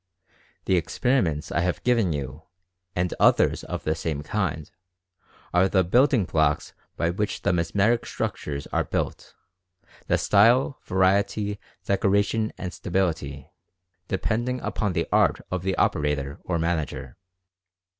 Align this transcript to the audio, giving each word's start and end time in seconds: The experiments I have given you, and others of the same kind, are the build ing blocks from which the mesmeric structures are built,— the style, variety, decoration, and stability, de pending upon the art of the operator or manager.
The 0.65 0.77
experiments 0.77 1.51
I 1.51 1.59
have 1.59 1.83
given 1.83 2.11
you, 2.11 2.41
and 2.95 3.13
others 3.19 3.63
of 3.63 3.83
the 3.83 3.93
same 3.93 4.23
kind, 4.23 4.67
are 5.53 5.69
the 5.69 5.83
build 5.83 6.11
ing 6.11 6.25
blocks 6.25 6.73
from 6.97 7.17
which 7.17 7.43
the 7.43 7.53
mesmeric 7.53 8.07
structures 8.07 8.65
are 8.73 8.83
built,— 8.83 9.35
the 10.07 10.17
style, 10.17 10.79
variety, 10.85 11.59
decoration, 11.85 12.51
and 12.57 12.73
stability, 12.73 13.51
de 14.07 14.17
pending 14.17 14.59
upon 14.61 14.93
the 14.93 15.07
art 15.11 15.39
of 15.51 15.61
the 15.61 15.75
operator 15.77 16.39
or 16.45 16.57
manager. 16.57 17.15